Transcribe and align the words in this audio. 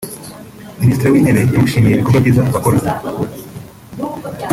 Minisitiri 0.79 1.11
w’Intebe 1.13 1.41
yamushimiye 1.53 1.93
ibikorwa 1.95 2.19
byiza 2.23 2.47
bakora 2.47 2.79